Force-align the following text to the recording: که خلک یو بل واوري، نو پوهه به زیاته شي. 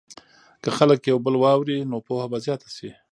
که 0.63 0.69
خلک 0.77 0.99
یو 1.07 1.17
بل 1.25 1.35
واوري، 1.43 1.77
نو 1.89 1.97
پوهه 2.05 2.25
به 2.31 2.37
زیاته 2.45 2.69
شي. 2.75 2.89